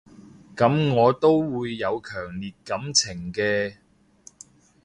[0.57, 3.75] 噉我都會有強烈感情嘅